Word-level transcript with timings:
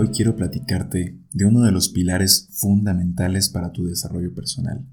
Hoy 0.00 0.10
quiero 0.10 0.36
platicarte 0.36 1.18
de 1.32 1.44
uno 1.44 1.62
de 1.62 1.72
los 1.72 1.88
pilares 1.88 2.50
fundamentales 2.52 3.48
para 3.48 3.72
tu 3.72 3.84
desarrollo 3.84 4.32
personal, 4.32 4.86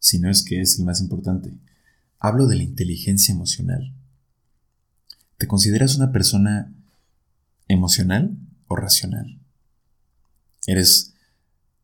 si 0.00 0.18
no 0.18 0.28
es 0.28 0.42
que 0.42 0.60
es 0.60 0.80
el 0.80 0.84
más 0.84 1.00
importante. 1.00 1.56
Hablo 2.18 2.48
de 2.48 2.56
la 2.56 2.64
inteligencia 2.64 3.32
emocional. 3.32 3.94
¿Te 5.36 5.46
consideras 5.46 5.94
una 5.94 6.10
persona 6.10 6.74
emocional 7.68 8.36
o 8.66 8.74
racional? 8.74 9.40
¿Eres 10.66 11.14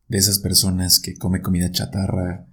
de 0.09 0.17
esas 0.17 0.39
personas 0.39 0.99
que 0.99 1.15
come 1.15 1.41
comida 1.41 1.71
chatarra, 1.71 2.45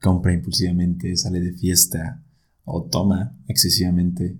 compra 0.00 0.32
impulsivamente, 0.32 1.14
sale 1.18 1.40
de 1.40 1.52
fiesta 1.52 2.24
o 2.64 2.84
toma 2.84 3.36
excesivamente 3.48 4.38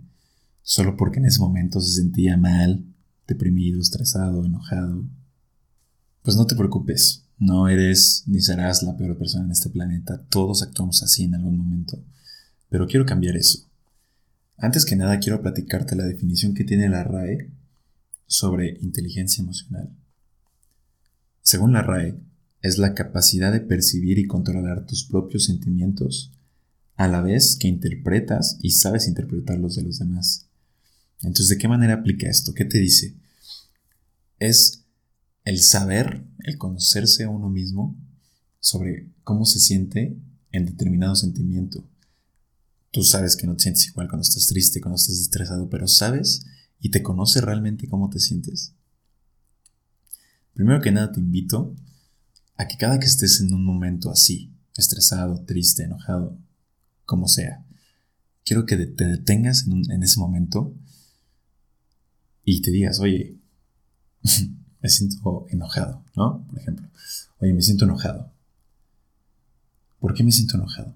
solo 0.63 0.97
porque 0.97 1.19
en 1.19 1.27
ese 1.27 1.41
momento 1.41 1.83
se 1.83 2.01
sentía 2.01 2.39
mal, 2.39 2.87
deprimido, 3.27 3.83
estresado, 3.83 4.47
enojado? 4.47 5.05
Pues 6.29 6.37
no 6.37 6.47
te 6.47 6.57
preocupes, 6.57 7.25
no 7.39 7.69
eres 7.69 8.25
ni 8.27 8.43
serás 8.43 8.83
la 8.83 8.99
peor 8.99 9.17
persona 9.17 9.47
en 9.47 9.51
este 9.51 9.71
planeta, 9.71 10.23
todos 10.29 10.63
actuamos 10.63 11.03
así 11.03 11.25
en 11.25 11.35
algún 11.35 11.57
momento, 11.57 12.05
pero 12.69 12.87
quiero 12.87 13.07
cambiar 13.07 13.35
eso. 13.35 13.67
Antes 14.59 14.85
que 14.85 14.95
nada 14.95 15.21
quiero 15.21 15.41
platicarte 15.41 15.97
la 15.97 16.05
definición 16.05 16.53
que 16.53 16.65
tiene 16.65 16.91
la 16.91 17.03
RAE 17.03 17.51
sobre 18.27 18.77
inteligencia 18.83 19.41
emocional. 19.41 19.89
Según 21.41 21.73
la 21.73 21.81
RAE, 21.81 22.21
es 22.61 22.77
la 22.77 22.93
capacidad 22.93 23.51
de 23.51 23.61
percibir 23.61 24.19
y 24.19 24.27
controlar 24.27 24.85
tus 24.85 25.05
propios 25.05 25.47
sentimientos 25.47 26.31
a 26.97 27.09
la 27.09 27.23
vez 27.23 27.57
que 27.57 27.69
interpretas 27.69 28.59
y 28.61 28.73
sabes 28.73 29.09
interpretar 29.09 29.59
los 29.59 29.77
de 29.77 29.83
los 29.83 29.99
demás. 29.99 30.45
Entonces, 31.23 31.49
¿de 31.49 31.57
qué 31.57 31.69
manera 31.69 31.95
aplica 31.95 32.29
esto? 32.29 32.53
¿Qué 32.53 32.67
te 32.67 32.77
dice? 32.77 33.15
Es 34.39 34.85
el 35.49 35.61
saber, 35.61 36.27
el 36.41 36.59
conocerse 36.59 37.25
a 37.25 37.31
uno 37.31 37.49
mismo 37.49 37.97
sobre 38.61 39.11
cómo 39.25 39.47
se 39.47 39.61
siente 39.61 40.15
en 40.53 40.67
determinado 40.67 41.15
sentimiento. 41.15 41.89
Tú 42.91 43.03
sabes 43.03 43.35
que 43.35 43.47
no 43.47 43.57
te 43.57 43.63
sientes 43.63 43.87
igual 43.87 44.09
cuando 44.09 44.25
estás 44.25 44.47
triste, 44.47 44.83
cuando 44.83 44.97
estás 44.97 45.19
estresado, 45.19 45.71
pero 45.71 45.89
sabes 45.89 46.45
y 46.81 46.91
te 46.91 47.03
conoces 47.03 47.43
realmente 47.43 47.89
cómo 47.89 48.11
te 48.11 48.21
sientes. 48.21 48.75
Primero 50.53 50.83
que 50.83 50.93
nada 50.93 51.13
te 51.13 51.21
invito 51.21 51.75
a 52.59 52.69
que 52.69 52.77
cada 52.77 53.01
que 53.01 53.07
estés 53.07 53.41
en 53.41 53.55
un 53.55 53.65
momento 53.65 54.11
así, 54.11 54.53
estresado, 54.77 55.47
triste, 55.47 55.85
enojado, 55.85 56.37
como 57.07 57.27
sea, 57.27 57.65
quiero 58.45 58.67
que 58.67 58.77
te 58.77 59.07
detengas 59.07 59.67
en, 59.67 59.91
en 59.91 60.03
ese 60.03 60.21
momento 60.21 60.75
y 62.45 62.61
te 62.61 62.71
digas, 62.71 63.01
oye, 63.01 63.39
me 64.89 64.91
siento 64.91 65.47
enojado, 65.51 66.03
¿no? 66.17 66.47
Por 66.49 66.59
ejemplo, 66.59 66.89
oye, 67.41 67.53
me 67.53 67.61
siento 67.61 67.85
enojado. 67.85 68.33
¿Por 70.01 70.15
qué 70.15 70.25
me 70.25 70.33
siento 70.33 70.57
enojado? 70.57 70.95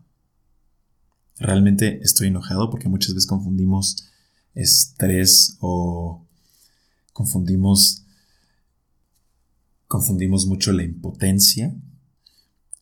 Realmente 1.39 2.01
estoy 2.03 2.29
enojado 2.29 2.71
porque 2.71 2.89
muchas 2.89 3.15
veces 3.15 3.29
confundimos 3.29 4.09
estrés 4.55 5.59
o 5.61 6.25
confundimos 7.13 8.05
confundimos 9.89 10.47
mucho 10.47 10.73
la 10.73 10.85
impotencia 10.85 11.75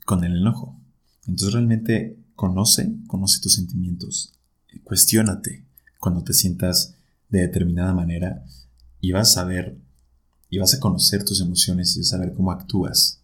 con 0.06 0.22
el 0.22 0.36
enojo. 0.36 0.80
Entonces 1.26 1.54
realmente 1.54 2.16
conoce, 2.36 2.94
conoce 3.08 3.40
tus 3.40 3.54
sentimientos, 3.54 4.32
cuestiónate 4.84 5.64
cuando 5.98 6.22
te 6.22 6.34
sientas 6.34 6.94
de 7.28 7.40
determinada 7.40 7.94
manera 7.94 8.44
y 9.00 9.10
vas 9.10 9.36
a 9.36 9.44
ver 9.44 9.76
y 10.50 10.58
vas 10.58 10.74
a 10.74 10.80
conocer 10.80 11.24
tus 11.24 11.40
emociones 11.40 11.96
y 11.96 12.00
a 12.00 12.04
saber 12.04 12.34
cómo 12.34 12.50
actúas. 12.50 13.22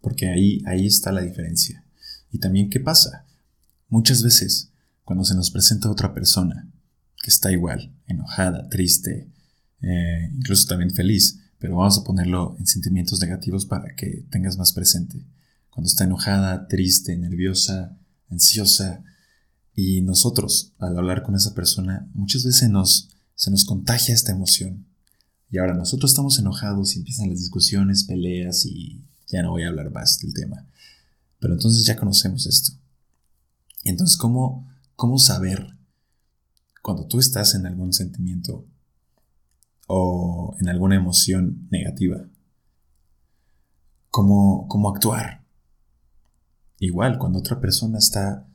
Porque 0.00 0.28
ahí, 0.28 0.62
ahí 0.66 0.86
está 0.86 1.10
la 1.10 1.20
diferencia. 1.20 1.84
Y 2.30 2.38
también, 2.38 2.70
¿qué 2.70 2.78
pasa? 2.78 3.26
Muchas 3.88 4.22
veces, 4.22 4.70
cuando 5.02 5.24
se 5.24 5.34
nos 5.34 5.50
presenta 5.50 5.90
otra 5.90 6.14
persona 6.14 6.70
que 7.22 7.30
está 7.30 7.50
igual, 7.50 7.92
enojada, 8.06 8.68
triste, 8.68 9.30
eh, 9.82 10.30
incluso 10.32 10.68
también 10.68 10.90
feliz, 10.90 11.40
pero 11.58 11.76
vamos 11.76 11.98
a 11.98 12.04
ponerlo 12.04 12.56
en 12.58 12.66
sentimientos 12.66 13.20
negativos 13.20 13.66
para 13.66 13.94
que 13.96 14.24
tengas 14.30 14.56
más 14.56 14.72
presente. 14.72 15.26
Cuando 15.70 15.88
está 15.88 16.04
enojada, 16.04 16.68
triste, 16.68 17.16
nerviosa, 17.16 17.98
ansiosa, 18.30 19.02
y 19.74 20.02
nosotros, 20.02 20.72
al 20.78 20.96
hablar 20.96 21.24
con 21.24 21.34
esa 21.34 21.52
persona, 21.52 22.08
muchas 22.14 22.44
veces 22.44 22.70
nos, 22.70 23.10
se 23.34 23.50
nos 23.50 23.64
contagia 23.64 24.14
esta 24.14 24.30
emoción 24.30 24.86
y 25.50 25.58
ahora 25.58 25.74
nosotros 25.74 26.10
estamos 26.10 26.38
enojados 26.38 26.94
y 26.94 26.98
empiezan 26.98 27.28
las 27.28 27.38
discusiones, 27.38 28.04
peleas 28.04 28.66
y 28.66 29.04
ya 29.28 29.42
no 29.42 29.50
voy 29.50 29.62
a 29.62 29.68
hablar 29.68 29.90
más 29.90 30.18
del 30.18 30.34
tema. 30.34 30.66
Pero 31.38 31.54
entonces 31.54 31.84
ya 31.84 31.96
conocemos 31.96 32.46
esto. 32.46 32.72
Entonces, 33.84 34.16
¿cómo, 34.16 34.68
cómo 34.96 35.18
saber 35.18 35.76
cuando 36.82 37.06
tú 37.06 37.18
estás 37.18 37.54
en 37.54 37.66
algún 37.66 37.92
sentimiento 37.92 38.66
o 39.86 40.56
en 40.60 40.68
alguna 40.68 40.96
emoción 40.96 41.68
negativa? 41.70 42.26
¿Cómo, 44.10 44.66
cómo 44.68 44.88
actuar? 44.88 45.44
Igual, 46.78 47.18
cuando 47.18 47.38
otra 47.38 47.60
persona 47.60 47.98
está 47.98 48.46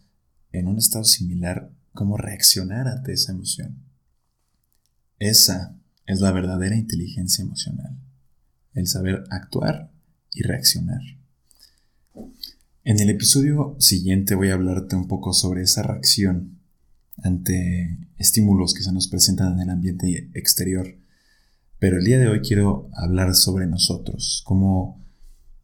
en 0.51 0.67
un 0.67 0.77
estado 0.77 1.03
similar, 1.03 1.71
¿cómo 1.93 2.17
reaccionar 2.17 2.87
ante 2.87 3.13
esa 3.13 3.31
emoción? 3.31 3.83
Esa 5.19 5.78
es 6.09 6.21
la 6.21 6.31
verdadera 6.31 6.75
inteligencia 6.75 7.43
emocional, 7.43 7.95
el 8.73 8.87
saber 8.87 9.25
actuar 9.29 9.91
y 10.33 10.41
reaccionar. 10.41 11.01
En 12.83 12.99
el 12.99 13.11
episodio 13.11 13.75
siguiente 13.77 14.33
voy 14.33 14.49
a 14.49 14.55
hablarte 14.55 14.95
un 14.95 15.07
poco 15.07 15.33
sobre 15.33 15.61
esa 15.61 15.83
reacción 15.83 16.57
ante 17.21 17.99
estímulos 18.17 18.73
que 18.73 18.81
se 18.81 18.91
nos 18.91 19.07
presentan 19.07 19.53
en 19.53 19.59
el 19.59 19.69
ambiente 19.69 20.31
exterior, 20.33 20.97
pero 21.77 21.99
el 21.99 22.05
día 22.05 22.17
de 22.17 22.27
hoy 22.27 22.39
quiero 22.39 22.89
hablar 22.95 23.35
sobre 23.35 23.67
nosotros, 23.67 24.41
cómo 24.47 25.05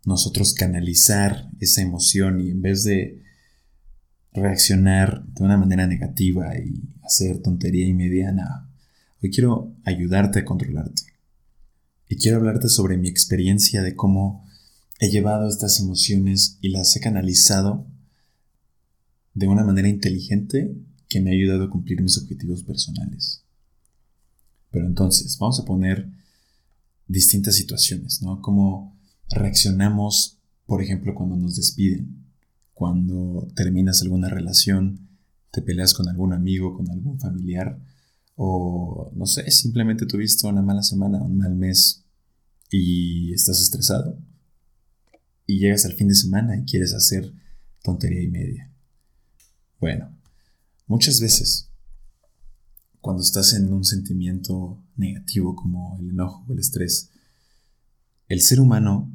nosotros 0.05 0.53
canalizar 0.53 1.49
esa 1.59 1.81
emoción 1.81 2.39
y 2.39 2.51
en 2.51 2.61
vez 2.61 2.83
de 2.83 3.23
reaccionar 4.31 5.25
de 5.25 5.43
una 5.43 5.57
manera 5.57 5.87
negativa 5.87 6.55
y 6.55 6.87
hacer 7.01 7.41
tontería 7.41 7.87
y 7.87 7.95
mediana, 7.95 8.69
Quiero 9.29 9.73
ayudarte 9.83 10.39
a 10.39 10.45
controlarte. 10.45 11.03
Y 12.07 12.17
quiero 12.17 12.37
hablarte 12.37 12.69
sobre 12.69 12.97
mi 12.97 13.07
experiencia 13.07 13.81
de 13.81 13.95
cómo 13.95 14.45
he 14.99 15.09
llevado 15.09 15.47
estas 15.47 15.79
emociones 15.79 16.57
y 16.61 16.69
las 16.69 16.95
he 16.95 16.99
canalizado 16.99 17.85
de 19.33 19.47
una 19.47 19.63
manera 19.63 19.89
inteligente 19.89 20.75
que 21.09 21.21
me 21.21 21.31
ha 21.31 21.33
ayudado 21.33 21.63
a 21.63 21.69
cumplir 21.69 22.01
mis 22.01 22.17
objetivos 22.17 22.63
personales. 22.63 23.43
Pero 24.71 24.87
entonces, 24.87 25.37
vamos 25.37 25.59
a 25.59 25.65
poner 25.65 26.09
distintas 27.07 27.55
situaciones, 27.55 28.21
¿no? 28.21 28.41
Cómo 28.41 28.97
reaccionamos, 29.29 30.37
por 30.65 30.81
ejemplo, 30.81 31.13
cuando 31.15 31.35
nos 31.35 31.55
despiden, 31.55 32.25
cuando 32.73 33.47
terminas 33.55 34.01
alguna 34.01 34.29
relación, 34.29 35.07
te 35.51 35.61
peleas 35.61 35.93
con 35.93 36.09
algún 36.09 36.33
amigo, 36.33 36.75
con 36.75 36.89
algún 36.89 37.19
familiar, 37.19 37.79
o 38.35 39.11
no 39.15 39.25
sé, 39.25 39.49
simplemente 39.51 40.05
tuviste 40.05 40.47
una 40.47 40.61
mala 40.61 40.83
semana, 40.83 41.21
un 41.21 41.37
mal 41.37 41.55
mes 41.55 42.05
y 42.69 43.33
estás 43.33 43.61
estresado. 43.61 44.17
Y 45.47 45.59
llegas 45.59 45.85
al 45.85 45.93
fin 45.93 46.07
de 46.07 46.15
semana 46.15 46.57
y 46.57 46.65
quieres 46.65 46.93
hacer 46.93 47.31
tontería 47.83 48.21
y 48.21 48.27
media. 48.27 48.71
Bueno, 49.79 50.17
muchas 50.87 51.19
veces 51.19 51.69
cuando 52.99 53.21
estás 53.21 53.53
en 53.53 53.71
un 53.71 53.83
sentimiento 53.83 54.83
negativo 54.95 55.55
como 55.55 55.95
el 55.99 56.09
enojo 56.09 56.43
o 56.47 56.53
el 56.53 56.59
estrés, 56.59 57.11
el 58.27 58.41
ser 58.41 58.59
humano 58.59 59.13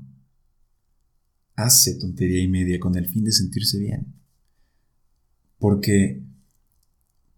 hace 1.57 1.97
tontería 1.97 2.41
y 2.41 2.49
media 2.49 2.79
con 2.79 2.97
el 2.97 3.07
fin 3.07 3.25
de 3.25 3.33
sentirse 3.33 3.79
bien. 3.79 4.15
Porque 5.59 6.23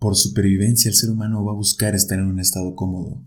por 0.02 0.16
supervivencia 0.16 0.88
el 0.88 0.96
ser 0.96 1.10
humano 1.10 1.44
va 1.44 1.52
a 1.52 1.54
buscar 1.54 1.94
estar 1.94 2.18
en 2.18 2.26
un 2.26 2.40
estado 2.40 2.74
cómodo. 2.74 3.22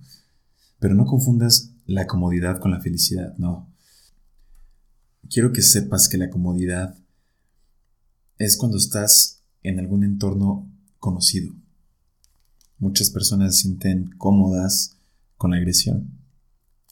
Pero 0.77 0.93
no 0.93 1.05
confundas 1.05 1.71
la 1.85 2.05
comodidad 2.05 2.59
con 2.59 2.69
la 2.69 2.81
felicidad, 2.81 3.33
no. 3.37 3.73
Quiero 5.29 5.53
que 5.53 5.61
sepas 5.61 6.09
que 6.09 6.17
la 6.17 6.29
comodidad 6.29 6.97
es 8.37 8.57
cuando 8.57 8.77
estás 8.77 9.41
en 9.63 9.79
algún 9.79 10.03
entorno 10.03 10.69
conocido. 10.99 11.55
Muchas 12.77 13.09
personas 13.09 13.55
se 13.55 13.61
sienten 13.61 14.09
cómodas 14.17 14.97
con 15.37 15.51
la 15.51 15.57
agresión. 15.57 16.19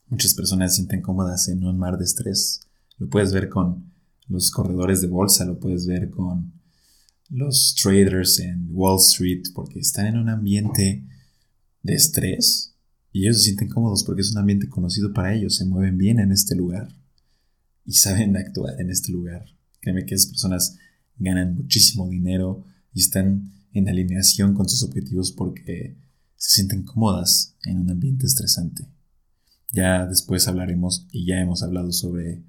Muchas 0.08 0.34
personas 0.34 0.72
se 0.72 0.76
sienten 0.78 1.02
cómodas 1.02 1.50
en 1.50 1.62
un 1.66 1.78
mar 1.78 1.98
de 1.98 2.06
estrés. 2.06 2.62
Lo 3.00 3.10
puedes 3.10 3.34
ver 3.34 3.50
con 3.50 3.92
los 4.30 4.50
corredores 4.50 5.02
de 5.02 5.08
bolsa, 5.08 5.44
lo 5.44 5.60
puedes 5.60 5.86
ver 5.88 6.10
con 6.10 6.54
los 7.34 7.74
traders 7.82 8.40
en 8.40 8.68
Wall 8.70 9.00
Street 9.00 9.44
porque 9.56 9.80
están 9.80 10.06
en 10.06 10.18
un 10.20 10.30
ambiente 10.30 11.04
de 11.82 11.94
estrés 11.96 12.76
Y 13.12 13.24
ellos 13.24 13.38
se 13.38 13.46
sienten 13.46 13.70
cómodos 13.70 14.04
porque 14.04 14.22
es 14.22 14.32
un 14.32 14.38
ambiente 14.38 14.70
conocido 14.70 15.12
para 15.14 15.34
ellos, 15.34 15.56
se 15.56 15.66
mueven 15.66 15.98
bien 15.98 16.20
en 16.20 16.32
este 16.32 16.56
lugar 16.56 16.96
y 17.86 17.94
saben 17.94 18.38
actuar 18.38 18.80
en 18.80 18.92
este 18.92 19.12
lugar. 19.12 19.46
Créeme 19.82 20.06
que 20.06 20.16
esas 20.16 20.30
personas 20.30 20.78
ganan 21.18 21.56
muchísimo 21.56 22.08
dinero 22.08 22.66
y 22.94 23.02
están 23.02 23.52
en 23.74 23.90
alineación 23.90 24.54
con 24.54 24.70
sus 24.70 24.84
objetivos 24.84 25.32
porque 25.32 25.98
se 26.36 26.56
sienten 26.56 26.84
cómodas 26.84 27.56
en 27.66 27.80
un 27.80 27.90
ambiente 27.90 28.28
estresante. 28.28 28.88
Ya 29.72 30.06
después 30.06 30.48
hablaremos 30.48 31.08
y 31.12 31.26
ya 31.26 31.40
hemos 31.40 31.64
hablado 31.64 31.92
sobre 31.92 32.44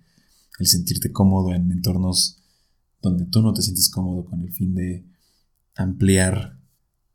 el 0.59 0.67
sentirte 0.67 1.11
cómodo 1.11 1.55
en 1.55 1.73
entornos 1.73 2.44
donde 3.05 3.27
tú 3.27 3.43
no 3.43 3.53
te 3.53 3.62
sientes 3.62 3.91
cómodo 3.91 4.25
con 4.25 4.41
el 4.41 4.53
fin 4.53 4.75
de 4.75 5.05
ampliar 5.77 6.59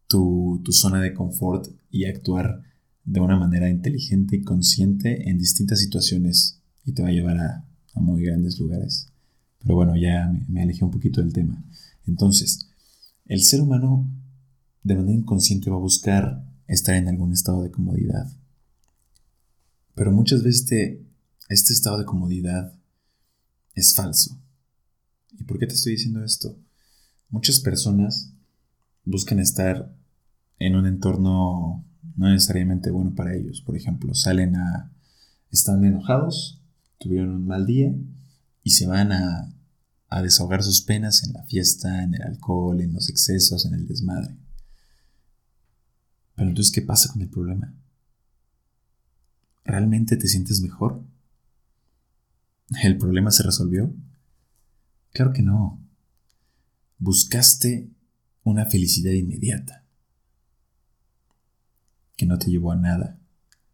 tu, 0.08 0.62
zona 0.72 1.02
de 1.02 1.14
confort 1.14 1.68
y 1.90 2.06
actuar 2.06 2.62
de 3.04 3.20
una 3.20 3.38
manera 3.38 3.70
inteligente 3.70 4.36
y 4.36 4.44
consciente 4.44 5.30
en 5.30 5.38
distintas 5.38 5.80
situaciones 5.80 6.62
y 6.86 6.92
te 6.94 7.02
va 7.02 7.10
a 7.10 7.12
llevar 7.12 7.38
a, 7.40 7.66
muy 7.96 8.24
grandes 8.24 8.58
lugares. 8.60 9.12
Pero 9.60 9.76
bueno, 9.76 9.98
ya 9.98 10.28
me, 10.28 10.46
me 10.48 10.62
alejé 10.62 10.86
un 10.86 10.92
poquito 10.92 11.22
del 11.22 11.34
tema. 11.34 11.62
Entonces, 12.08 12.70
el 13.26 13.42
ser 13.42 13.62
humano 13.62 14.08
de 14.84 14.96
manera 14.96 15.18
inconsciente 15.18 15.70
va 15.70 15.76
a 15.76 15.80
buscar 15.80 16.46
estar 16.68 16.96
en 16.96 17.10
algún 17.10 17.34
estado 17.34 17.62
de 17.64 17.72
comodidad. 17.72 18.32
Pero 19.96 20.12
muchas 20.14 20.44
veces 20.44 20.62
este, 20.62 21.06
este 21.50 21.74
estado 21.74 21.98
de 21.98 22.06
comodidad 22.06 22.74
es 23.76 23.94
falso. 23.96 24.40
¿Y 25.38 25.44
por 25.44 25.60
qué 25.60 25.68
te 25.68 25.74
estoy 25.74 25.94
diciendo 25.94 26.24
esto? 26.24 26.58
Muchas 27.30 27.60
personas 27.60 28.34
buscan 29.06 29.40
estar 29.40 29.94
en 30.58 30.76
un 30.76 30.86
entorno 30.86 31.86
no 32.16 32.30
necesariamente 32.30 32.92
bueno 32.92 33.16
para 33.16 33.36
ellos. 33.36 33.62
Por 33.62 33.78
ejemplo, 33.78 34.14
salen 34.14 34.56
a... 34.56 34.92
están 35.52 35.84
enojados, 35.86 36.62
tuvieron 36.98 37.30
un 37.30 37.48
mal 37.48 37.66
día 37.66 37.96
y 38.64 38.72
se 38.72 38.88
van 38.88 39.12
a, 39.12 39.54
a 40.10 40.22
desahogar 40.22 40.64
sus 40.64 40.82
penas 40.82 41.24
en 41.24 41.34
la 41.34 41.44
fiesta, 41.44 42.04
en 42.04 42.16
el 42.16 42.24
alcohol, 42.24 42.82
en 42.82 42.94
los 42.94 43.10
excesos, 43.10 43.66
en 43.66 43.74
el 43.74 43.88
desmadre. 43.88 44.36
Pero 46.36 46.50
entonces, 46.50 46.74
¿qué 46.74 46.82
pasa 46.82 47.12
con 47.12 47.22
el 47.22 47.30
problema? 47.30 47.74
¿Realmente 49.64 50.18
te 50.18 50.28
sientes 50.28 50.62
mejor? 50.62 51.04
¿El 52.84 52.98
problema 52.98 53.32
se 53.32 53.44
resolvió? 53.44 53.94
Claro 55.12 55.34
que 55.34 55.42
no. 55.42 55.80
Buscaste 56.98 57.90
una 58.44 58.66
felicidad 58.66 59.12
inmediata 59.12 59.86
que 62.16 62.26
no 62.26 62.38
te 62.38 62.52
llevó 62.52 62.72
a 62.72 62.76
nada. 62.76 63.18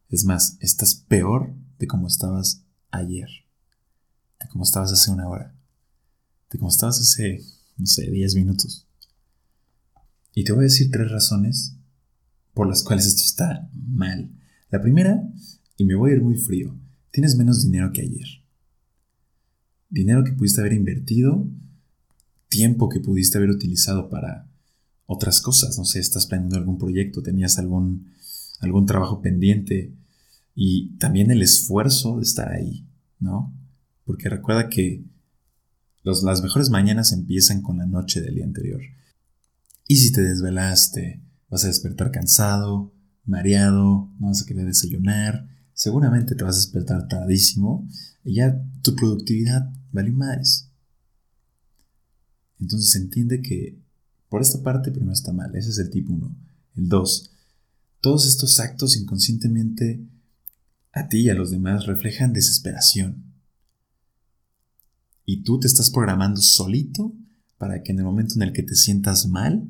Es 0.09 0.23
más, 0.23 0.57
estás 0.61 0.95
peor 0.95 1.55
de 1.79 1.87
como 1.87 2.07
estabas 2.07 2.63
ayer, 2.91 3.27
de 4.39 4.47
como 4.49 4.63
estabas 4.63 4.91
hace 4.91 5.11
una 5.11 5.27
hora, 5.27 5.55
de 6.51 6.59
como 6.59 6.69
estabas 6.69 6.99
hace, 6.99 7.43
no 7.77 7.87
sé, 7.87 8.09
10 8.09 8.35
minutos. 8.35 8.87
Y 10.33 10.43
te 10.43 10.51
voy 10.51 10.61
a 10.61 10.69
decir 10.69 10.91
tres 10.91 11.09
razones 11.09 11.75
por 12.53 12.67
las 12.67 12.83
cuales 12.83 13.07
esto 13.07 13.23
está 13.23 13.69
mal. 13.73 14.31
La 14.69 14.81
primera, 14.81 15.27
y 15.77 15.85
me 15.85 15.95
voy 15.95 16.11
a 16.11 16.15
ir 16.15 16.21
muy 16.21 16.37
frío, 16.37 16.77
tienes 17.11 17.35
menos 17.35 17.63
dinero 17.63 17.91
que 17.91 18.01
ayer. 18.01 18.44
Dinero 19.89 20.23
que 20.23 20.33
pudiste 20.33 20.61
haber 20.61 20.73
invertido, 20.73 21.47
tiempo 22.49 22.89
que 22.89 22.99
pudiste 22.99 23.37
haber 23.37 23.49
utilizado 23.49 24.09
para 24.09 24.47
otras 25.05 25.41
cosas, 25.41 25.77
no 25.77 25.85
sé, 25.85 25.99
estás 25.99 26.25
planeando 26.25 26.57
algún 26.57 26.77
proyecto, 26.77 27.21
tenías 27.21 27.59
algún, 27.59 28.11
algún 28.59 28.85
trabajo 28.85 29.21
pendiente 29.21 29.93
y 30.55 30.97
también 30.97 31.31
el 31.31 31.41
esfuerzo 31.41 32.17
de 32.17 32.23
estar 32.23 32.51
ahí, 32.51 32.87
¿no? 33.19 33.53
Porque 34.03 34.29
recuerda 34.29 34.69
que 34.69 35.03
las 36.03 36.41
mejores 36.41 36.69
mañanas 36.69 37.11
empiezan 37.11 37.61
con 37.61 37.77
la 37.77 37.85
noche 37.85 38.21
del 38.21 38.35
día 38.35 38.45
anterior. 38.45 38.81
Y 39.87 39.97
si 39.97 40.11
te 40.11 40.21
desvelaste, 40.21 41.25
Vas 41.49 41.63
a 41.63 41.67
despertar 41.67 42.11
cansado, 42.11 42.93
mareado, 43.23 44.11
no 44.19 44.27
vas 44.27 44.41
a 44.41 44.45
querer 44.45 44.65
desayunar, 44.65 45.47
seguramente 45.73 46.35
te 46.35 46.43
vas 46.43 46.55
a 46.55 46.59
despertar 46.59 47.07
tardísimo 47.07 47.87
ya 48.33 48.61
tu 48.81 48.95
productividad 48.95 49.71
vale 49.91 50.11
más. 50.11 50.69
Entonces 52.59 52.95
entiende 52.95 53.41
que 53.41 53.77
por 54.29 54.41
esta 54.41 54.63
parte 54.63 54.91
primero 54.91 55.13
está 55.13 55.31
mal, 55.31 55.55
ese 55.55 55.69
es 55.69 55.77
el 55.77 55.89
tipo 55.89 56.13
1. 56.13 56.35
El 56.77 56.89
2. 56.89 57.31
Todos 58.01 58.25
estos 58.25 58.59
actos 58.59 58.97
inconscientemente 58.97 60.01
a 60.91 61.07
ti 61.07 61.21
y 61.21 61.29
a 61.29 61.35
los 61.35 61.51
demás 61.51 61.85
reflejan 61.85 62.33
desesperación. 62.33 63.33
Y 65.25 65.43
tú 65.43 65.59
te 65.59 65.67
estás 65.67 65.89
programando 65.89 66.41
solito 66.41 67.13
para 67.57 67.83
que 67.83 67.91
en 67.91 67.99
el 67.99 68.05
momento 68.05 68.35
en 68.35 68.43
el 68.43 68.53
que 68.53 68.63
te 68.63 68.75
sientas 68.75 69.27
mal, 69.27 69.69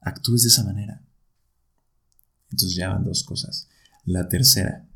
actúes 0.00 0.42
de 0.42 0.48
esa 0.48 0.64
manera. 0.64 1.02
Entonces 2.50 2.76
ya 2.76 2.88
van 2.88 3.04
dos 3.04 3.24
cosas. 3.24 3.68
La 4.04 4.28
tercera, 4.28 4.88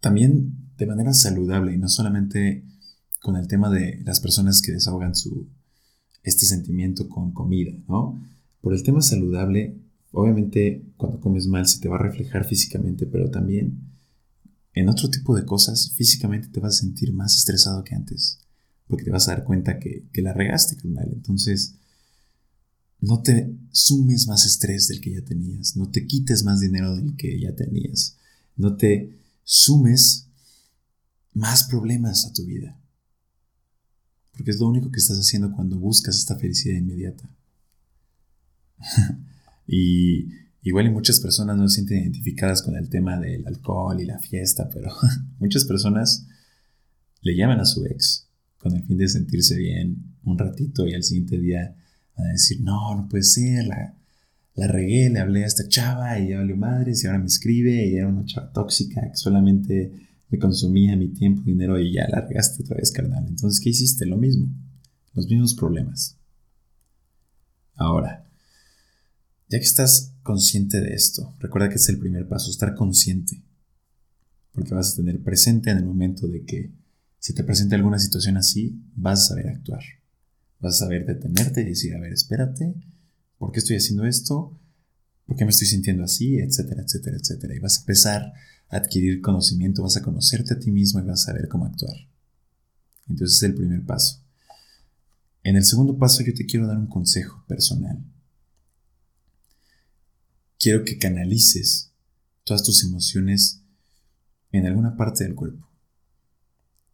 también 0.00 0.59
de 0.80 0.86
manera 0.86 1.12
saludable 1.12 1.74
y 1.74 1.78
no 1.78 1.88
solamente 1.88 2.64
con 3.20 3.36
el 3.36 3.46
tema 3.46 3.70
de 3.70 4.00
las 4.04 4.18
personas 4.18 4.62
que 4.62 4.72
desahogan 4.72 5.14
su, 5.14 5.46
este 6.22 6.46
sentimiento 6.46 7.08
con 7.08 7.32
comida, 7.32 7.72
¿no? 7.86 8.18
Por 8.62 8.74
el 8.74 8.82
tema 8.82 9.02
saludable, 9.02 9.78
obviamente 10.10 10.82
cuando 10.96 11.20
comes 11.20 11.46
mal 11.46 11.66
se 11.68 11.80
te 11.80 11.88
va 11.88 11.96
a 11.96 12.02
reflejar 12.02 12.46
físicamente, 12.46 13.06
pero 13.06 13.30
también 13.30 13.90
en 14.72 14.88
otro 14.88 15.10
tipo 15.10 15.36
de 15.36 15.44
cosas, 15.44 15.92
físicamente 15.96 16.48
te 16.48 16.60
vas 16.60 16.76
a 16.76 16.80
sentir 16.80 17.12
más 17.12 17.36
estresado 17.36 17.84
que 17.84 17.94
antes, 17.94 18.38
porque 18.86 19.04
te 19.04 19.10
vas 19.10 19.28
a 19.28 19.32
dar 19.32 19.44
cuenta 19.44 19.78
que, 19.78 20.08
la 20.14 20.32
regaste, 20.32 20.76
carnal. 20.76 21.10
Entonces, 21.12 21.74
no 23.00 23.20
te 23.20 23.54
sumes 23.70 24.26
más 24.28 24.46
estrés 24.46 24.88
del 24.88 25.00
que 25.00 25.12
ya 25.12 25.22
tenías, 25.22 25.76
no 25.76 25.90
te 25.90 26.06
quites 26.06 26.44
más 26.44 26.60
dinero 26.60 26.96
del 26.96 27.16
que 27.16 27.38
ya 27.38 27.54
tenías, 27.54 28.16
no 28.56 28.76
te 28.76 29.18
sumes 29.42 30.29
más 31.32 31.64
problemas 31.64 32.26
a 32.26 32.32
tu 32.32 32.44
vida. 32.44 32.78
Porque 34.32 34.50
es 34.50 34.58
lo 34.58 34.68
único 34.68 34.90
que 34.90 34.98
estás 34.98 35.18
haciendo 35.18 35.52
cuando 35.52 35.78
buscas 35.78 36.16
esta 36.16 36.36
felicidad 36.36 36.76
inmediata. 36.76 37.28
y 39.66 40.28
igual 40.62 40.86
y 40.86 40.90
muchas 40.90 41.20
personas 41.20 41.56
no 41.56 41.68
se 41.68 41.76
sienten 41.76 41.98
identificadas 41.98 42.62
con 42.62 42.76
el 42.76 42.88
tema 42.88 43.18
del 43.18 43.46
alcohol 43.46 44.00
y 44.00 44.06
la 44.06 44.18
fiesta, 44.18 44.68
pero 44.68 44.90
muchas 45.38 45.64
personas 45.64 46.26
le 47.22 47.36
llaman 47.36 47.60
a 47.60 47.64
su 47.64 47.84
ex 47.84 48.28
con 48.58 48.76
el 48.76 48.84
fin 48.84 48.98
de 48.98 49.08
sentirse 49.08 49.56
bien 49.56 50.16
un 50.24 50.38
ratito 50.38 50.86
y 50.86 50.94
al 50.94 51.02
siguiente 51.02 51.38
día 51.38 51.76
a 52.16 52.24
decir, 52.24 52.60
no, 52.60 52.94
no 52.94 53.08
puede 53.08 53.24
ser, 53.24 53.66
la, 53.66 53.94
la 54.54 54.66
regué, 54.66 55.08
le 55.08 55.20
hablé 55.20 55.44
a 55.44 55.46
esta 55.46 55.66
chava 55.68 56.18
y 56.18 56.30
ya 56.30 56.38
valió 56.38 56.56
madres 56.56 57.02
y 57.02 57.06
ahora 57.06 57.18
me 57.18 57.26
escribe 57.26 57.86
y 57.86 57.96
era 57.96 58.08
una 58.08 58.24
chava 58.26 58.52
tóxica 58.52 59.00
que 59.10 59.16
solamente 59.16 60.09
me 60.30 60.38
consumía 60.38 60.96
mi 60.96 61.08
tiempo, 61.08 61.42
dinero 61.42 61.78
y 61.78 61.92
ya 61.92 62.08
la 62.08 62.20
regaste 62.20 62.62
otra 62.62 62.76
vez, 62.76 62.92
carnal. 62.92 63.26
Entonces, 63.28 63.60
¿qué 63.60 63.70
hiciste? 63.70 64.06
Lo 64.06 64.16
mismo, 64.16 64.48
los 65.14 65.26
mismos 65.26 65.54
problemas. 65.54 66.16
Ahora, 67.74 68.26
ya 69.48 69.58
que 69.58 69.64
estás 69.64 70.14
consciente 70.22 70.80
de 70.80 70.94
esto, 70.94 71.34
recuerda 71.40 71.68
que 71.68 71.76
es 71.76 71.88
el 71.88 71.98
primer 71.98 72.28
paso, 72.28 72.50
estar 72.50 72.74
consciente. 72.74 73.42
Porque 74.52 74.74
vas 74.74 74.92
a 74.92 74.96
tener 74.96 75.22
presente 75.22 75.70
en 75.70 75.78
el 75.78 75.84
momento 75.84 76.28
de 76.28 76.44
que 76.44 76.70
si 77.18 77.34
te 77.34 77.44
presenta 77.44 77.76
alguna 77.76 77.98
situación 77.98 78.36
así, 78.36 78.80
vas 78.94 79.22
a 79.22 79.28
saber 79.28 79.48
actuar. 79.48 79.82
Vas 80.60 80.76
a 80.76 80.84
saber 80.84 81.06
detenerte 81.06 81.62
y 81.62 81.66
decir, 81.66 81.94
a 81.94 82.00
ver, 82.00 82.12
espérate, 82.12 82.74
¿por 83.38 83.50
qué 83.50 83.58
estoy 83.58 83.76
haciendo 83.76 84.04
esto? 84.04 84.56
¿Por 85.26 85.36
qué 85.36 85.44
me 85.44 85.50
estoy 85.50 85.66
sintiendo 85.66 86.04
así? 86.04 86.38
Etcétera, 86.38 86.82
etcétera, 86.82 87.16
etcétera. 87.16 87.54
Y 87.54 87.58
vas 87.58 87.78
a 87.78 87.80
empezar 87.80 88.32
adquirir 88.70 89.20
conocimiento, 89.20 89.82
vas 89.82 89.96
a 89.96 90.02
conocerte 90.02 90.54
a 90.54 90.58
ti 90.58 90.70
mismo 90.70 91.00
y 91.00 91.04
vas 91.04 91.22
a 91.22 91.26
saber 91.26 91.48
cómo 91.48 91.66
actuar. 91.66 91.96
Entonces 93.08 93.36
es 93.36 93.42
el 93.42 93.54
primer 93.54 93.84
paso. 93.84 94.22
En 95.42 95.56
el 95.56 95.64
segundo 95.64 95.98
paso 95.98 96.22
yo 96.22 96.32
te 96.34 96.46
quiero 96.46 96.66
dar 96.66 96.78
un 96.78 96.86
consejo 96.86 97.44
personal. 97.48 98.02
Quiero 100.58 100.84
que 100.84 100.98
canalices 100.98 101.90
todas 102.44 102.62
tus 102.62 102.84
emociones 102.84 103.62
en 104.52 104.66
alguna 104.66 104.96
parte 104.96 105.24
del 105.24 105.34
cuerpo. 105.34 105.68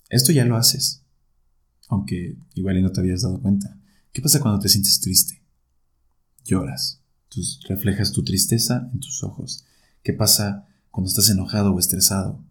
Esto 0.09 0.33
ya 0.33 0.45
lo 0.45 0.57
haces 0.57 1.03
aunque 1.89 2.37
igual 2.55 2.79
y 2.79 2.83
no 2.83 2.93
te 2.93 3.01
habías 3.01 3.23
dado 3.23 3.41
cuenta. 3.41 3.79
¿Qué 4.13 4.23
pasa 4.23 4.41
cuando 4.41 4.61
te 4.61 4.69
sientes 4.69 5.01
triste? 5.01 5.43
Lloras. 6.45 7.01
Reflejas 7.69 8.13
tu 8.13 8.25
tristeza 8.25 8.89
en 8.93 9.01
tus 9.01 9.23
ojos. 9.23 9.65
¿Qué 10.03 10.13
pasa 10.13 10.67
cuando 10.97 11.11
estás 11.11 11.29
enojado 11.29 11.75
o 11.75 11.79
estresado? 11.79 12.43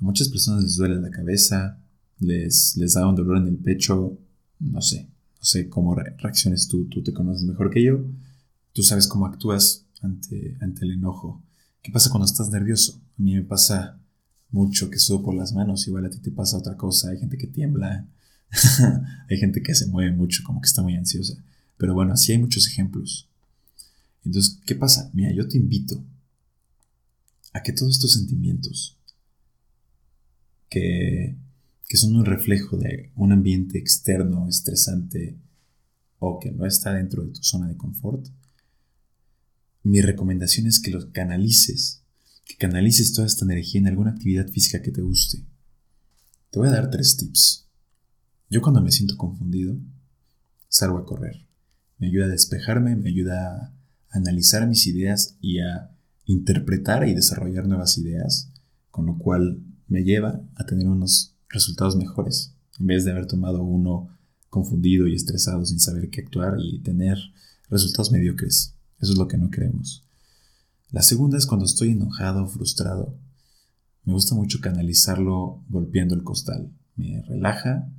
A 0.00 0.04
muchas 0.04 0.28
personas 0.28 0.64
les 0.64 0.74
duele 0.74 1.00
la 1.00 1.12
cabeza, 1.12 1.78
les, 2.18 2.76
les 2.76 2.94
da 2.94 3.06
un 3.06 3.14
dolor 3.14 3.36
en 3.36 3.46
el 3.46 3.56
pecho, 3.56 4.18
no 4.58 4.82
sé, 4.82 5.04
no 5.04 5.44
sé 5.44 5.68
cómo 5.68 5.94
reacciones 5.94 6.66
tú, 6.66 6.86
tú 6.86 7.04
te 7.04 7.12
conoces 7.12 7.44
mejor 7.44 7.70
que 7.70 7.84
yo, 7.84 8.04
tú 8.72 8.82
sabes 8.82 9.06
cómo 9.06 9.26
actúas 9.26 9.86
ante, 10.02 10.56
ante 10.60 10.84
el 10.84 10.94
enojo. 10.94 11.40
¿Qué 11.80 11.92
pasa 11.92 12.10
cuando 12.10 12.26
estás 12.26 12.50
nervioso? 12.50 13.00
A 13.16 13.22
mí 13.22 13.34
me 13.34 13.44
pasa 13.44 14.00
mucho 14.50 14.90
que 14.90 14.98
subo 14.98 15.26
por 15.26 15.36
las 15.36 15.52
manos, 15.52 15.86
igual 15.86 16.04
a 16.04 16.10
ti 16.10 16.18
te 16.18 16.32
pasa 16.32 16.56
otra 16.56 16.76
cosa, 16.76 17.10
hay 17.10 17.20
gente 17.20 17.38
que 17.38 17.46
tiembla, 17.46 18.08
hay 19.30 19.36
gente 19.36 19.62
que 19.62 19.76
se 19.76 19.86
mueve 19.86 20.10
mucho, 20.10 20.42
como 20.42 20.60
que 20.60 20.66
está 20.66 20.82
muy 20.82 20.96
ansiosa. 20.96 21.34
Pero 21.76 21.94
bueno, 21.94 22.14
así 22.14 22.32
hay 22.32 22.38
muchos 22.38 22.66
ejemplos. 22.66 23.28
Entonces, 24.24 24.58
¿qué 24.66 24.74
pasa? 24.74 25.12
Mira, 25.14 25.32
yo 25.32 25.46
te 25.46 25.58
invito 25.58 26.02
a 27.58 27.62
que 27.62 27.72
todos 27.72 27.96
estos 27.96 28.12
sentimientos 28.12 28.96
que, 30.68 31.36
que 31.88 31.96
son 31.96 32.14
un 32.14 32.24
reflejo 32.24 32.76
de 32.76 33.10
un 33.16 33.32
ambiente 33.32 33.78
externo, 33.78 34.48
estresante 34.48 35.36
o 36.20 36.38
que 36.38 36.52
no 36.52 36.66
está 36.66 36.92
dentro 36.92 37.24
de 37.24 37.32
tu 37.32 37.42
zona 37.42 37.68
de 37.68 37.76
confort, 37.76 38.26
mi 39.82 40.00
recomendación 40.00 40.66
es 40.66 40.80
que 40.80 40.90
los 40.90 41.06
canalices, 41.06 42.02
que 42.44 42.56
canalices 42.56 43.12
toda 43.12 43.26
esta 43.26 43.44
energía 43.44 43.80
en 43.80 43.88
alguna 43.88 44.10
actividad 44.10 44.48
física 44.48 44.82
que 44.82 44.92
te 44.92 45.02
guste. 45.02 45.44
Te 46.50 46.58
voy 46.58 46.68
a 46.68 46.72
dar 46.72 46.90
tres 46.90 47.16
tips. 47.16 47.66
Yo 48.50 48.62
cuando 48.62 48.80
me 48.80 48.92
siento 48.92 49.16
confundido, 49.16 49.76
salgo 50.68 50.98
a 50.98 51.06
correr. 51.06 51.46
Me 51.98 52.06
ayuda 52.06 52.26
a 52.26 52.30
despejarme, 52.30 52.96
me 52.96 53.10
ayuda 53.10 53.56
a 53.56 53.74
analizar 54.10 54.66
mis 54.66 54.86
ideas 54.86 55.36
y 55.40 55.60
a 55.60 55.97
interpretar 56.28 57.08
y 57.08 57.14
desarrollar 57.14 57.66
nuevas 57.66 57.96
ideas, 57.96 58.52
con 58.90 59.06
lo 59.06 59.16
cual 59.16 59.62
me 59.88 60.04
lleva 60.04 60.42
a 60.56 60.66
tener 60.66 60.86
unos 60.86 61.34
resultados 61.48 61.96
mejores, 61.96 62.54
en 62.78 62.86
vez 62.86 63.04
de 63.04 63.12
haber 63.12 63.26
tomado 63.26 63.62
uno 63.62 64.10
confundido 64.50 65.06
y 65.06 65.14
estresado 65.14 65.64
sin 65.64 65.80
saber 65.80 66.10
qué 66.10 66.20
actuar 66.20 66.56
y 66.60 66.80
tener 66.80 67.18
resultados 67.70 68.12
mediocres. 68.12 68.74
Eso 69.00 69.12
es 69.12 69.18
lo 69.18 69.26
que 69.26 69.38
no 69.38 69.50
queremos. 69.50 70.04
La 70.90 71.02
segunda 71.02 71.38
es 71.38 71.46
cuando 71.46 71.64
estoy 71.64 71.90
enojado 71.90 72.44
o 72.44 72.46
frustrado. 72.46 73.18
Me 74.04 74.12
gusta 74.12 74.34
mucho 74.34 74.60
canalizarlo 74.60 75.64
golpeando 75.68 76.14
el 76.14 76.24
costal. 76.24 76.70
Me 76.94 77.22
relaja, 77.22 77.90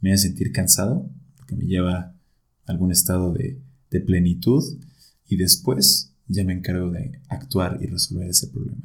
me 0.00 0.12
hace 0.12 0.28
sentir 0.28 0.52
cansado, 0.52 1.10
porque 1.36 1.56
me 1.56 1.64
lleva 1.64 1.98
a 1.98 2.14
algún 2.66 2.92
estado 2.92 3.32
de, 3.32 3.60
de 3.90 4.00
plenitud 4.00 4.62
y 5.26 5.36
después 5.36 6.11
ya 6.28 6.44
me 6.44 6.52
encargo 6.52 6.90
de 6.90 7.20
actuar 7.28 7.78
y 7.80 7.86
resolver 7.86 8.28
ese 8.28 8.48
problema. 8.48 8.82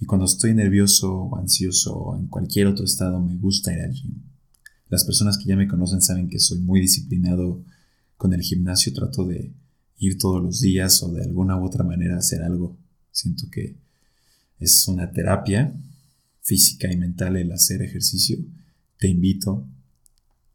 Y 0.00 0.06
cuando 0.06 0.26
estoy 0.26 0.54
nervioso 0.54 1.12
o 1.12 1.36
ansioso 1.36 1.94
o 1.94 2.16
en 2.16 2.26
cualquier 2.26 2.66
otro 2.66 2.84
estado 2.84 3.20
me 3.20 3.36
gusta 3.36 3.72
ir 3.72 3.80
al 3.80 3.92
gym. 3.92 4.22
Las 4.88 5.04
personas 5.04 5.38
que 5.38 5.46
ya 5.46 5.56
me 5.56 5.68
conocen 5.68 6.02
saben 6.02 6.28
que 6.28 6.38
soy 6.38 6.58
muy 6.58 6.80
disciplinado 6.80 7.64
con 8.16 8.32
el 8.32 8.42
gimnasio, 8.42 8.92
trato 8.92 9.24
de 9.24 9.52
ir 9.98 10.18
todos 10.18 10.42
los 10.42 10.60
días 10.60 11.02
o 11.02 11.12
de 11.12 11.22
alguna 11.22 11.58
u 11.58 11.64
otra 11.64 11.84
manera 11.84 12.18
hacer 12.18 12.42
algo. 12.42 12.76
Siento 13.10 13.48
que 13.50 13.76
es 14.58 14.86
una 14.88 15.10
terapia 15.10 15.74
física 16.42 16.92
y 16.92 16.96
mental 16.96 17.36
el 17.36 17.52
hacer 17.52 17.82
ejercicio. 17.82 18.38
Te 18.98 19.08
invito 19.08 19.66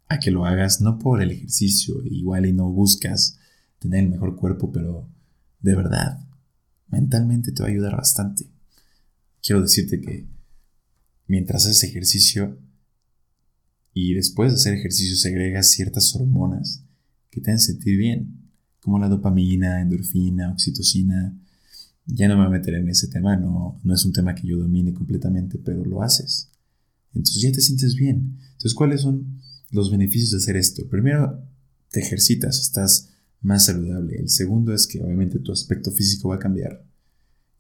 a 0.07 0.19
que 0.19 0.31
lo 0.31 0.45
hagas 0.45 0.81
no 0.81 0.99
por 0.99 1.21
el 1.21 1.31
ejercicio, 1.31 2.03
igual 2.05 2.45
y 2.45 2.53
no 2.53 2.69
buscas 2.69 3.37
tener 3.79 4.03
el 4.03 4.09
mejor 4.09 4.35
cuerpo, 4.35 4.71
pero 4.71 5.07
de 5.61 5.75
verdad, 5.75 6.19
mentalmente 6.87 7.51
te 7.51 7.61
va 7.61 7.69
a 7.69 7.71
ayudar 7.71 7.95
bastante. 7.95 8.47
Quiero 9.41 9.61
decirte 9.61 10.01
que 10.01 10.27
mientras 11.27 11.65
haces 11.65 11.83
ejercicio 11.83 12.57
y 13.93 14.13
después 14.13 14.51
de 14.51 14.55
hacer 14.55 14.73
ejercicio 14.73 15.15
segregas 15.15 15.71
ciertas 15.71 16.15
hormonas 16.15 16.83
que 17.29 17.41
te 17.41 17.51
hacen 17.51 17.75
sentir 17.75 17.97
bien, 17.97 18.49
como 18.81 18.99
la 18.99 19.09
dopamina, 19.09 19.81
endorfina, 19.81 20.51
oxitocina. 20.51 21.37
Ya 22.05 22.27
no 22.27 22.35
me 22.35 22.47
voy 22.47 22.55
a 22.55 22.59
meter 22.59 22.73
en 22.73 22.89
ese 22.89 23.07
tema, 23.07 23.35
no, 23.35 23.79
no 23.83 23.93
es 23.93 24.03
un 24.03 24.13
tema 24.13 24.33
que 24.33 24.47
yo 24.47 24.57
domine 24.57 24.93
completamente, 24.93 25.59
pero 25.59 25.85
lo 25.85 26.01
haces. 26.01 26.49
Entonces 27.13 27.41
ya 27.41 27.51
te 27.51 27.61
sientes 27.61 27.95
bien. 27.95 28.37
Entonces, 28.53 28.73
¿cuáles 28.73 29.01
son 29.01 29.39
los 29.71 29.91
beneficios 29.91 30.31
de 30.31 30.37
hacer 30.37 30.55
esto. 30.57 30.87
Primero, 30.87 31.43
te 31.91 31.99
ejercitas, 31.99 32.59
estás 32.59 33.09
más 33.41 33.65
saludable. 33.65 34.17
El 34.17 34.29
segundo 34.29 34.73
es 34.73 34.87
que 34.87 35.01
obviamente 35.01 35.39
tu 35.39 35.51
aspecto 35.51 35.91
físico 35.91 36.29
va 36.29 36.35
a 36.35 36.39
cambiar. 36.39 36.85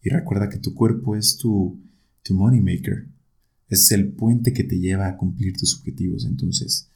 Y 0.01 0.09
recuerda 0.09 0.49
que 0.49 0.59
tu 0.59 0.73
cuerpo 0.73 1.15
es 1.15 1.37
tu, 1.37 1.79
tu 2.23 2.33
money 2.33 2.61
maker. 2.61 3.07
Es 3.67 3.91
el 3.91 4.11
puente 4.11 4.53
que 4.53 4.63
te 4.63 4.79
lleva 4.79 5.07
a 5.07 5.17
cumplir 5.17 5.55
tus 5.57 5.77
objetivos. 5.77 6.25
Entonces, 6.25 6.89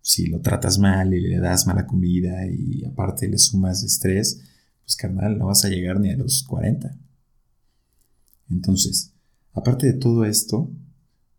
si 0.00 0.26
lo 0.26 0.40
tratas 0.40 0.78
mal 0.78 1.14
y 1.14 1.20
le 1.20 1.38
das 1.38 1.66
mala 1.66 1.86
comida 1.86 2.46
y 2.46 2.84
aparte 2.84 3.28
le 3.28 3.38
sumas 3.38 3.82
estrés, 3.82 4.40
pues 4.82 4.96
carnal, 4.96 5.38
no 5.38 5.46
vas 5.46 5.64
a 5.64 5.68
llegar 5.68 6.00
ni 6.00 6.10
a 6.10 6.16
los 6.16 6.42
40. 6.42 6.98
Entonces, 8.50 9.12
aparte 9.52 9.86
de 9.86 9.92
todo 9.94 10.24
esto, 10.24 10.70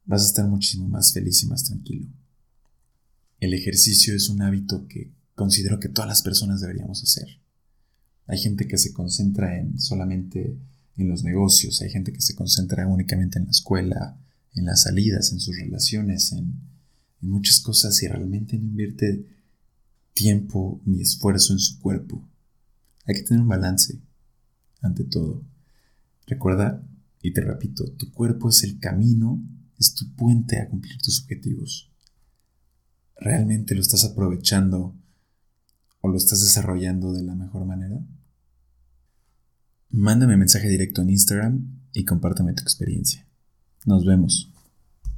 vas 0.05 0.23
a 0.23 0.27
estar 0.27 0.47
muchísimo 0.47 0.87
más 0.87 1.13
feliz 1.13 1.43
y 1.43 1.47
más 1.47 1.63
tranquilo. 1.63 2.07
El 3.39 3.53
ejercicio 3.53 4.15
es 4.15 4.29
un 4.29 4.41
hábito 4.41 4.87
que 4.87 5.11
considero 5.41 5.79
que 5.79 5.89
todas 5.89 6.07
las 6.07 6.21
personas 6.21 6.61
deberíamos 6.61 7.01
hacer. 7.01 7.27
Hay 8.27 8.37
gente 8.37 8.67
que 8.67 8.77
se 8.77 8.93
concentra 8.93 9.59
en 9.59 9.79
solamente 9.79 10.55
en 10.97 11.09
los 11.09 11.23
negocios, 11.23 11.81
hay 11.81 11.89
gente 11.89 12.13
que 12.13 12.21
se 12.21 12.35
concentra 12.35 12.85
únicamente 12.85 13.39
en 13.39 13.45
la 13.45 13.51
escuela, 13.51 14.19
en 14.53 14.65
las 14.65 14.83
salidas, 14.83 15.31
en 15.31 15.39
sus 15.39 15.57
relaciones, 15.57 16.31
en, 16.33 16.53
en 17.23 17.29
muchas 17.29 17.59
cosas 17.59 18.03
y 18.03 18.07
realmente 18.07 18.55
no 18.55 18.65
invierte 18.65 19.25
tiempo 20.13 20.79
ni 20.85 21.01
esfuerzo 21.01 21.53
en 21.53 21.59
su 21.59 21.79
cuerpo. 21.79 22.23
Hay 23.05 23.15
que 23.15 23.23
tener 23.23 23.41
un 23.41 23.49
balance 23.49 23.99
ante 24.81 25.05
todo. 25.05 25.43
Recuerda, 26.27 26.87
y 27.23 27.33
te 27.33 27.41
repito, 27.41 27.91
tu 27.93 28.11
cuerpo 28.11 28.49
es 28.49 28.63
el 28.63 28.77
camino, 28.77 29.43
es 29.79 29.95
tu 29.95 30.13
puente 30.15 30.59
a 30.59 30.69
cumplir 30.69 31.01
tus 31.01 31.23
objetivos. 31.23 31.91
¿realmente 33.21 33.75
lo 33.75 33.81
estás 33.81 34.03
aprovechando 34.03 34.95
o 36.01 36.09
lo 36.09 36.17
estás 36.17 36.41
desarrollando 36.41 37.13
de 37.13 37.23
la 37.23 37.35
mejor 37.35 37.65
manera? 37.65 37.99
Mándame 39.89 40.37
mensaje 40.37 40.67
directo 40.67 41.01
en 41.01 41.09
Instagram 41.09 41.79
y 41.93 42.05
compártame 42.05 42.53
tu 42.53 42.63
experiencia. 42.63 43.25
Nos 43.85 44.05
vemos. 44.05 44.51